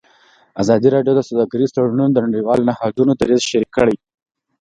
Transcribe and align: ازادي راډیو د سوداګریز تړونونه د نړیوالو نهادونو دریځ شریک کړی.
ازادي 0.61 0.87
راډیو 0.95 1.13
د 1.15 1.21
سوداګریز 1.29 1.69
تړونونه 1.75 2.11
د 2.13 2.17
نړیوالو 2.27 2.67
نهادونو 2.69 3.11
دریځ 3.21 3.41
شریک 3.51 3.69
کړی. 3.77 3.95